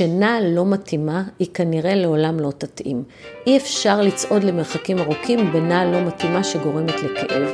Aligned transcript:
כשנעל 0.00 0.46
לא 0.46 0.66
מתאימה, 0.66 1.22
היא 1.38 1.48
כנראה 1.54 1.94
לעולם 1.94 2.40
לא 2.40 2.52
תתאים. 2.58 3.02
אי 3.46 3.56
אפשר 3.56 4.00
לצעוד 4.00 4.44
למרחקים 4.44 4.98
ארוכים 4.98 5.52
בנעל 5.52 5.90
לא 5.90 6.00
מתאימה 6.00 6.44
שגורמת 6.44 6.94
לכאב. 7.02 7.48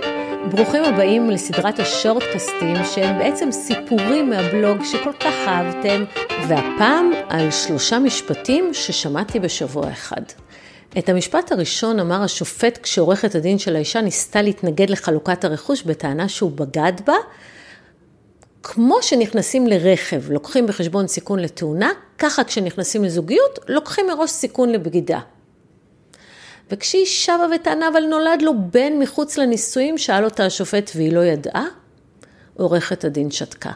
ברוכים 0.50 0.84
הבאים 0.84 1.30
לסדרת 1.30 1.78
השורטקסטים 1.78 2.76
שהם 2.94 3.18
בעצם 3.18 3.52
סיפורים 3.52 4.30
מהבלוג 4.30 4.84
שכל 4.84 5.12
כך 5.12 5.32
אהבתם, 5.46 6.04
והפעם 6.48 7.10
על 7.28 7.50
שלושה 7.50 7.98
משפטים 7.98 8.74
ששמעתי 8.74 9.40
בשבוע 9.40 9.90
אחד. 9.90 10.22
את 10.98 11.08
המשפט 11.08 11.52
הראשון 11.52 12.00
אמר 12.00 12.22
השופט 12.22 12.78
כשעורכת 12.82 13.34
הדין 13.34 13.58
של 13.58 13.76
האישה 13.76 14.00
ניסתה 14.00 14.42
להתנגד 14.42 14.90
לחלוקת 14.90 15.44
הרכוש 15.44 15.82
בטענה 15.82 16.28
שהוא 16.28 16.50
בגד 16.50 16.92
בה, 17.06 17.14
כמו 18.68 19.02
שנכנסים 19.02 19.66
לרכב, 19.66 20.30
לוקחים 20.30 20.66
בחשבון 20.66 21.06
סיכון 21.06 21.38
לתאונה, 21.38 21.90
ככה 22.18 22.44
כשנכנסים 22.44 23.04
לזוגיות, 23.04 23.58
לוקחים 23.68 24.06
מראש 24.06 24.30
סיכון 24.30 24.72
לבגידה. 24.72 25.20
וכשהיא 26.70 27.06
שבה 27.06 27.46
וטענה, 27.54 27.88
אבל 27.88 28.00
נולד 28.00 28.42
לו 28.42 28.52
בן 28.70 28.92
מחוץ 28.98 29.38
לנישואים, 29.38 29.98
שאל 29.98 30.24
אותה 30.24 30.46
השופט 30.46 30.90
והיא 30.94 31.12
לא 31.12 31.24
ידעה, 31.24 31.64
עורכת 32.56 33.04
הדין 33.04 33.30
שתקה. 33.30 33.70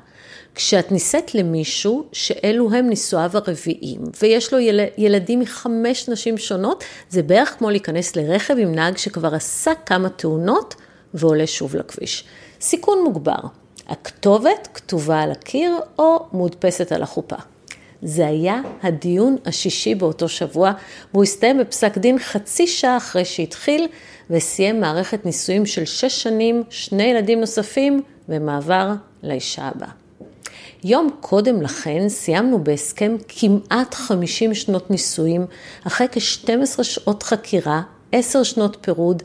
כשאת 0.54 0.92
נישאת 0.92 1.34
למישהו 1.34 2.08
שאלו 2.12 2.72
הם 2.72 2.88
נישואיו 2.88 3.30
הרביעיים, 3.34 4.00
ויש 4.22 4.52
לו 4.52 4.58
יל... 4.58 4.80
ילדים 4.98 5.40
מחמש 5.40 6.08
נשים 6.08 6.38
שונות, 6.38 6.84
זה 7.10 7.22
בערך 7.22 7.54
כמו 7.58 7.70
להיכנס 7.70 8.16
לרכב 8.16 8.54
עם 8.58 8.74
נהג 8.74 8.96
שכבר 8.96 9.34
עשה 9.34 9.72
כמה 9.86 10.08
תאונות 10.08 10.74
ועולה 11.14 11.46
שוב 11.46 11.76
לכביש. 11.76 12.24
סיכון 12.60 12.98
מוגבר. 13.04 13.59
הכתובת 13.90 14.68
כתובה 14.74 15.20
על 15.20 15.30
הקיר 15.30 15.76
או 15.98 16.26
מודפסת 16.32 16.92
על 16.92 17.02
החופה. 17.02 17.36
זה 18.02 18.26
היה 18.26 18.60
הדיון 18.82 19.36
השישי 19.46 19.94
באותו 19.94 20.28
שבוע, 20.28 20.72
והוא 21.12 21.22
הסתיים 21.22 21.58
בפסק 21.58 21.98
דין 21.98 22.18
חצי 22.18 22.66
שעה 22.66 22.96
אחרי 22.96 23.24
שהתחיל, 23.24 23.88
וסיים 24.30 24.80
מערכת 24.80 25.26
נישואים 25.26 25.66
של 25.66 25.84
שש 25.84 26.22
שנים, 26.22 26.62
שני 26.70 27.02
ילדים 27.02 27.40
נוספים, 27.40 28.02
ומעבר 28.28 28.92
לאישה 29.22 29.68
הבאה. 29.74 29.90
יום 30.84 31.10
קודם 31.20 31.62
לכן 31.62 32.08
סיימנו 32.08 32.64
בהסכם 32.64 33.16
כמעט 33.28 33.94
50 33.94 34.54
שנות 34.54 34.90
נישואים, 34.90 35.46
אחרי 35.86 36.06
כ-12 36.12 36.82
שעות 36.82 37.22
חקירה, 37.22 37.82
10 38.12 38.42
שנות 38.42 38.76
פירוד, 38.80 39.22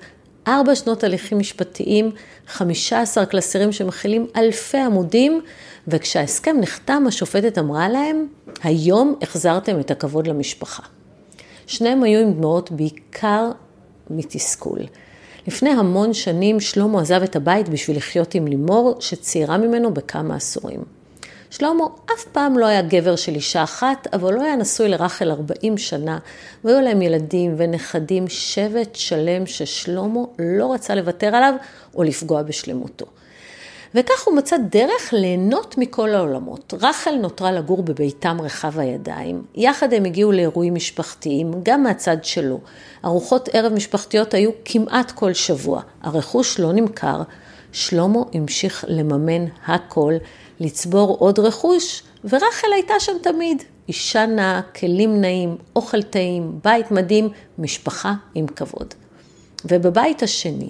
ארבע 0.47 0.75
שנות 0.75 1.03
הליכים 1.03 1.39
משפטיים, 1.39 2.11
15 2.47 3.25
קלסרים 3.25 3.71
שמכילים 3.71 4.27
אלפי 4.35 4.77
עמודים, 4.77 5.41
וכשההסכם 5.87 6.55
נחתם, 6.59 7.03
השופטת 7.07 7.57
אמרה 7.57 7.89
להם, 7.89 8.27
היום 8.63 9.15
החזרתם 9.21 9.79
את 9.79 9.91
הכבוד 9.91 10.27
למשפחה. 10.27 10.83
שניהם 11.67 12.03
היו 12.03 12.19
עם 12.19 12.33
דמעות 12.33 12.71
בעיקר 12.71 13.51
מתסכול. 14.09 14.79
לפני 15.47 15.69
המון 15.69 16.13
שנים 16.13 16.59
שלמה 16.59 17.01
עזב 17.01 17.21
את 17.23 17.35
הבית 17.35 17.69
בשביל 17.69 17.97
לחיות 17.97 18.35
עם 18.35 18.47
לימור, 18.47 18.95
שצעירה 18.99 19.57
ממנו 19.57 19.93
בכמה 19.93 20.35
עשורים. 20.35 20.94
שלמה 21.49 21.83
אף 22.05 22.25
פעם 22.31 22.57
לא 22.57 22.65
היה 22.65 22.81
גבר 22.81 23.15
של 23.15 23.35
אישה 23.35 23.63
אחת, 23.63 24.07
אבל 24.13 24.33
לא 24.33 24.41
היה 24.41 24.55
נשוי 24.55 24.89
לרחל 24.89 25.31
40 25.31 25.77
שנה, 25.77 26.17
והיו 26.63 26.81
להם 26.81 27.01
ילדים 27.01 27.55
ונכדים, 27.57 28.27
שבט 28.27 28.95
שלם 28.95 29.45
ששלמה 29.45 30.19
לא 30.39 30.73
רצה 30.73 30.95
לוותר 30.95 31.35
עליו 31.35 31.53
או 31.95 32.03
לפגוע 32.03 32.43
בשלמותו. 32.43 33.05
וכך 33.95 34.27
הוא 34.27 34.35
מצא 34.35 34.57
דרך 34.69 35.13
ליהנות 35.13 35.75
מכל 35.77 36.13
העולמות. 36.15 36.73
רחל 36.81 37.15
נותרה 37.15 37.51
לגור 37.51 37.83
בביתם 37.83 38.37
רחב 38.41 38.79
הידיים. 38.79 39.43
יחד 39.55 39.93
הם 39.93 40.05
הגיעו 40.05 40.31
לאירועים 40.31 40.75
משפחתיים, 40.75 41.51
גם 41.63 41.83
מהצד 41.83 42.17
שלו. 42.23 42.59
ארוחות 43.05 43.49
ערב 43.53 43.73
משפחתיות 43.73 44.33
היו 44.33 44.51
כמעט 44.65 45.11
כל 45.11 45.33
שבוע. 45.33 45.81
הרכוש 46.01 46.59
לא 46.59 46.73
נמכר. 46.73 47.21
שלמה 47.71 48.19
המשיך 48.33 48.85
לממן 48.87 49.45
הכל. 49.65 50.13
לצבור 50.59 51.17
עוד 51.19 51.39
רכוש, 51.39 52.03
ורחל 52.23 52.67
הייתה 52.73 52.93
שם 52.99 53.13
תמיד. 53.23 53.63
אישה 53.87 54.25
נאה, 54.25 54.61
כלים 54.79 55.21
נאים, 55.21 55.57
אוכל 55.75 56.01
טעים, 56.01 56.59
בית 56.63 56.91
מדהים, 56.91 57.29
משפחה 57.59 58.13
עם 58.35 58.47
כבוד. 58.47 58.93
ובבית 59.65 60.23
השני, 60.23 60.69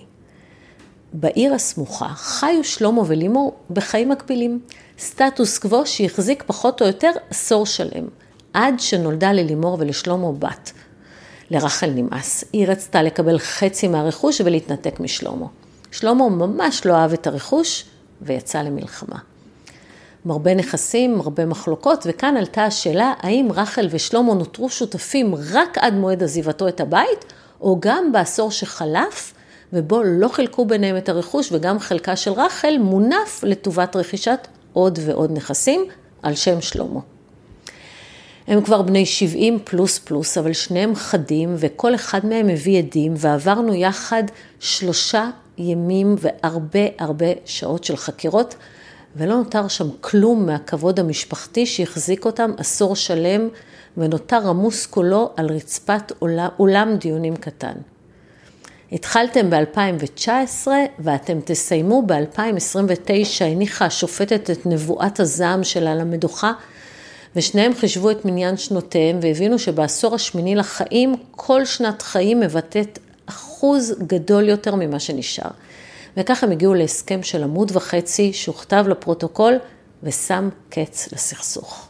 בעיר 1.13 1.53
הסמוכה, 1.53 2.07
חיו 2.07 2.63
שלמה 2.63 3.01
ולימור 3.05 3.55
בחיים 3.69 4.09
מקבילים. 4.09 4.59
סטטוס 4.99 5.57
קוו 5.57 5.85
שהחזיק 5.85 6.43
פחות 6.47 6.81
או 6.81 6.87
יותר 6.87 7.11
עשור 7.29 7.65
שלם, 7.65 8.07
עד 8.53 8.79
שנולדה 8.79 9.31
ללימור 9.31 9.77
ולשלמה 9.79 10.31
בת. 10.31 10.71
לרחל 11.51 11.89
נמאס, 11.89 12.43
היא 12.53 12.67
רצתה 12.67 13.03
לקבל 13.03 13.39
חצי 13.39 13.87
מהרכוש 13.87 14.41
ולהתנתק 14.41 14.99
משלמה. 14.99 15.45
שלמה 15.91 16.29
ממש 16.29 16.85
לא 16.85 16.93
אהב 16.93 17.13
את 17.13 17.27
הרכוש 17.27 17.85
ויצא 18.21 18.61
למלחמה. 18.61 19.34
מרבה 20.25 20.53
נכסים, 20.53 21.17
מרבה 21.17 21.45
מחלוקות, 21.45 22.03
וכאן 22.09 22.37
עלתה 22.37 22.65
השאלה 22.65 23.13
האם 23.19 23.47
רחל 23.53 23.87
ושלמה 23.91 24.33
נותרו 24.33 24.69
שותפים 24.69 25.35
רק 25.53 25.77
עד 25.77 25.93
מועד 25.93 26.23
עזיבתו 26.23 26.67
את 26.67 26.79
הבית, 26.79 27.25
או 27.61 27.77
גם 27.79 28.11
בעשור 28.11 28.51
שחלף, 28.51 29.33
ובו 29.73 30.03
לא 30.03 30.27
חילקו 30.27 30.65
ביניהם 30.65 30.97
את 30.97 31.09
הרכוש, 31.09 31.51
וגם 31.51 31.79
חלקה 31.79 32.15
של 32.15 32.31
רחל 32.31 32.77
מונף 32.79 33.43
לטובת 33.43 33.95
רכישת 33.95 34.47
עוד 34.73 34.99
ועוד 35.05 35.31
נכסים 35.31 35.85
על 36.21 36.35
שם 36.35 36.61
שלמה. 36.61 36.99
הם 38.47 38.61
כבר 38.61 38.81
בני 38.81 39.05
70 39.05 39.59
פלוס 39.63 39.99
פלוס, 39.99 40.37
אבל 40.37 40.53
שניהם 40.53 40.95
חדים, 40.95 41.55
וכל 41.57 41.95
אחד 41.95 42.25
מהם 42.25 42.47
מביא 42.47 42.77
עדים, 42.77 43.13
ועברנו 43.17 43.73
יחד 43.73 44.23
שלושה 44.59 45.29
ימים 45.57 46.15
והרבה 46.19 46.79
הרבה 46.99 47.25
שעות 47.45 47.83
של 47.83 47.97
חקירות. 47.97 48.55
ולא 49.15 49.35
נותר 49.35 49.67
שם 49.67 49.87
כלום 50.01 50.45
מהכבוד 50.45 50.99
המשפחתי 50.99 51.65
שהחזיק 51.65 52.25
אותם 52.25 52.51
עשור 52.57 52.95
שלם, 52.95 53.49
ונותר 53.97 54.49
עמוס 54.49 54.85
כולו 54.85 55.31
על 55.37 55.45
רצפת 55.49 56.11
אולם 56.59 56.95
דיונים 56.95 57.35
קטן. 57.35 57.73
התחלתם 58.91 59.49
ב-2019 59.49 60.67
ואתם 60.99 61.39
תסיימו 61.45 62.03
ב-2029, 62.07 63.43
הניחה 63.43 63.85
השופטת 63.85 64.49
את 64.49 64.65
נבואת 64.65 65.19
הזעם 65.19 65.63
שלה 65.63 65.91
על 65.91 66.01
המדוכה, 66.01 66.51
ושניהם 67.35 67.73
חישבו 67.73 68.11
את 68.11 68.25
מניין 68.25 68.57
שנותיהם 68.57 69.19
והבינו 69.21 69.59
שבעשור 69.59 70.15
השמיני 70.15 70.55
לחיים, 70.55 71.15
כל 71.31 71.65
שנת 71.65 72.01
חיים 72.01 72.39
מבטאת 72.39 72.99
אחוז 73.25 73.95
גדול 74.07 74.49
יותר 74.49 74.75
ממה 74.75 74.99
שנשאר. 74.99 75.51
וכך 76.17 76.43
הם 76.43 76.51
הגיעו 76.51 76.73
להסכם 76.73 77.23
של 77.23 77.43
עמוד 77.43 77.71
וחצי 77.75 78.33
שהוכתב 78.33 78.85
לפרוטוקול 78.87 79.53
ושם 80.03 80.49
קץ 80.69 81.13
לסכסוך. 81.13 81.87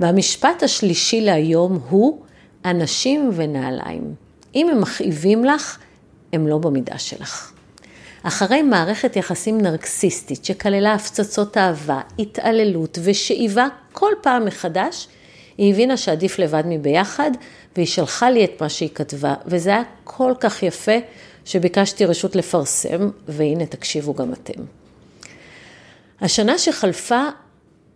והמשפט 0.00 0.62
השלישי 0.62 1.20
להיום 1.20 1.80
הוא 1.88 2.22
אנשים 2.64 3.30
ונעליים. 3.34 4.14
אם 4.54 4.68
הם 4.68 4.80
מכאיבים 4.80 5.44
לך, 5.44 5.78
הם 6.32 6.46
לא 6.46 6.58
במידה 6.58 6.98
שלך. 6.98 7.52
אחרי 8.22 8.62
מערכת 8.62 9.16
יחסים 9.16 9.60
נרקסיסטית 9.60 10.44
שכללה 10.44 10.94
הפצצות 10.94 11.56
אהבה, 11.56 12.00
התעללות 12.18 12.98
ושאיבה 13.02 13.66
כל 13.92 14.12
פעם 14.22 14.44
מחדש, 14.44 15.08
היא 15.58 15.72
הבינה 15.72 15.96
שעדיף 15.96 16.38
לבד 16.38 16.62
מביחד, 16.66 17.30
והיא 17.76 17.86
שלחה 17.86 18.30
לי 18.30 18.44
את 18.44 18.62
מה 18.62 18.68
שהיא 18.68 18.88
כתבה, 18.94 19.34
וזה 19.46 19.70
היה 19.70 19.82
כל 20.04 20.32
כך 20.40 20.62
יפה, 20.62 20.92
שביקשתי 21.44 22.04
רשות 22.04 22.36
לפרסם, 22.36 23.10
והנה 23.28 23.66
תקשיבו 23.66 24.14
גם 24.14 24.32
אתם. 24.32 24.62
השנה 26.20 26.58
שחלפה 26.58 27.22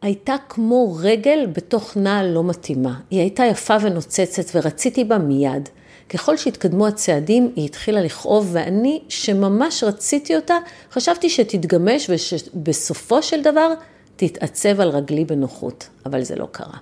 הייתה 0.03 0.35
כמו 0.49 0.97
רגל 1.01 1.47
בתוך 1.53 1.97
נעל 1.97 2.27
לא 2.27 2.45
מתאימה. 2.45 3.01
היא 3.11 3.21
הייתה 3.21 3.45
יפה 3.45 3.77
ונוצצת 3.81 4.45
ורציתי 4.55 5.05
בה 5.05 5.19
מיד. 5.19 5.69
ככל 6.09 6.37
שהתקדמו 6.37 6.87
הצעדים, 6.87 7.53
היא 7.57 7.65
התחילה 7.65 8.03
לכאוב, 8.03 8.49
ואני, 8.53 9.03
שממש 9.09 9.85
רציתי 9.85 10.37
אותה, 10.37 10.55
חשבתי 10.93 11.31
שתתגמש 11.31 12.11
ושבסופו 12.11 13.23
של 13.23 13.43
דבר 13.43 13.73
תתעצב 14.17 14.81
על 14.81 14.89
רגלי 14.89 15.25
בנוחות, 15.25 15.89
אבל 16.07 16.23
זה 16.23 16.37
לא 16.37 16.49
קרה. 16.53 16.77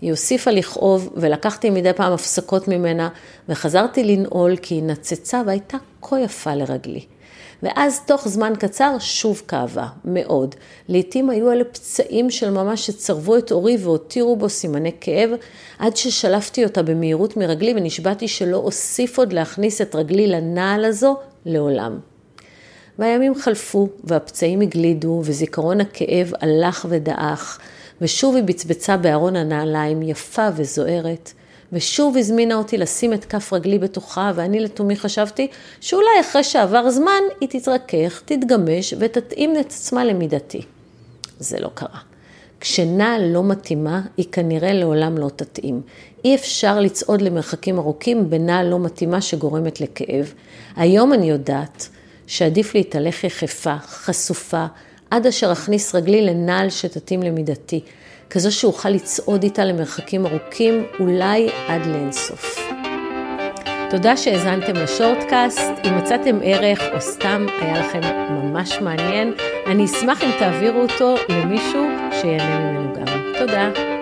היא 0.00 0.10
הוסיפה 0.10 0.50
לכאוב 0.50 1.12
ולקחתי 1.16 1.70
מדי 1.70 1.92
פעם 1.92 2.12
הפסקות 2.12 2.68
ממנה 2.68 3.08
וחזרתי 3.48 4.04
לנעול 4.04 4.56
כי 4.56 4.74
היא 4.74 4.82
נצצה 4.82 5.42
והייתה 5.46 5.76
כה 6.02 6.20
יפה 6.20 6.54
לרגלי. 6.54 7.04
ואז 7.62 8.00
תוך 8.06 8.28
זמן 8.28 8.52
קצר 8.58 8.96
שוב 8.98 9.42
כאבה, 9.48 9.86
מאוד. 10.04 10.54
לעתים 10.88 11.30
היו 11.30 11.52
אלה 11.52 11.64
פצעים 11.64 12.30
של 12.30 12.50
ממש 12.50 12.86
שצרבו 12.86 13.36
את 13.36 13.52
אורי 13.52 13.76
והותירו 13.80 14.36
בו 14.36 14.48
סימני 14.48 14.92
כאב, 15.00 15.30
עד 15.78 15.96
ששלפתי 15.96 16.64
אותה 16.64 16.82
במהירות 16.82 17.36
מרגלי 17.36 17.74
ונשבעתי 17.76 18.28
שלא 18.28 18.56
אוסיף 18.56 19.18
עוד 19.18 19.32
להכניס 19.32 19.80
את 19.80 19.94
רגלי 19.94 20.26
לנעל 20.26 20.84
הזו 20.84 21.16
לעולם. 21.44 21.98
והימים 22.98 23.34
חלפו, 23.34 23.88
והפצעים 24.04 24.60
הגלידו, 24.60 25.22
וזיכרון 25.24 25.80
הכאב 25.80 26.32
הלך 26.40 26.86
ודעך, 26.88 27.60
ושוב 28.00 28.34
היא 28.34 28.44
בצבצה 28.44 28.96
בארון 28.96 29.36
הנעליים, 29.36 30.02
יפה 30.02 30.48
וזוהרת, 30.56 31.32
ושוב 31.72 32.16
הזמינה 32.16 32.54
אותי 32.54 32.78
לשים 32.78 33.12
את 33.12 33.24
כף 33.24 33.52
רגלי 33.52 33.78
בתוכה, 33.78 34.32
ואני 34.34 34.60
לתומי 34.60 34.96
חשבתי 34.96 35.48
שאולי 35.80 36.20
אחרי 36.20 36.44
שעבר 36.44 36.90
זמן 36.90 37.20
היא 37.40 37.48
תתרכך, 37.48 38.22
תתגמש 38.24 38.94
ותתאים 38.98 39.56
את 39.60 39.66
עצמה 39.66 40.04
למידתי. 40.04 40.62
זה 41.38 41.60
לא 41.60 41.70
קרה. 41.74 41.98
כשנעל 42.60 43.24
לא 43.24 43.44
מתאימה, 43.44 44.00
היא 44.16 44.26
כנראה 44.32 44.72
לעולם 44.72 45.18
לא 45.18 45.30
תתאים. 45.36 45.80
אי 46.24 46.34
אפשר 46.34 46.80
לצעוד 46.80 47.22
למרחקים 47.22 47.78
ארוכים 47.78 48.30
בנעל 48.30 48.66
לא 48.66 48.78
מתאימה 48.78 49.20
שגורמת 49.20 49.80
לכאב. 49.80 50.34
היום 50.76 51.12
אני 51.12 51.30
יודעת 51.30 51.88
שעדיף 52.26 52.74
להתהלך 52.74 53.24
יחפה, 53.24 53.76
חשופה, 53.78 54.66
עד 55.10 55.26
אשר 55.26 55.52
אכניס 55.52 55.94
רגלי 55.94 56.22
לנעל 56.22 56.70
שתתאים 56.70 57.22
למידתי, 57.22 57.80
כזו 58.30 58.56
שאוכל 58.56 58.88
לצעוד 58.88 59.42
איתה 59.42 59.64
למרחקים 59.64 60.26
ארוכים, 60.26 60.86
אולי 61.00 61.48
עד 61.68 61.86
לאינסוף. 61.86 62.70
תודה 63.90 64.16
שהאזנתם 64.16 64.72
לשורטקאסט, 64.72 65.70
אם 65.84 65.98
מצאתם 65.98 66.38
ערך 66.42 66.80
או 66.94 67.00
סתם 67.00 67.46
היה 67.60 67.80
לכם 67.80 68.00
ממש 68.30 68.78
מעניין, 68.80 69.32
אני 69.66 69.84
אשמח 69.84 70.22
אם 70.22 70.30
תעבירו 70.38 70.80
אותו 70.80 71.14
למישהו 71.28 71.86
שיהנה 72.20 72.60
ממנו 72.60 72.94
גם. 72.94 73.32
תודה. 73.38 73.99